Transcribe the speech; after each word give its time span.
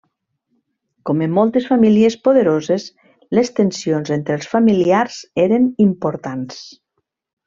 Com 1.09 1.19
en 1.25 1.33
moltes 1.33 1.67
famílies 1.73 2.15
poderoses, 2.27 2.85
les 3.39 3.53
tensions 3.59 4.13
entre 4.19 4.39
els 4.39 4.49
familiars 4.55 5.19
eren 5.45 5.69
importants. 5.87 6.63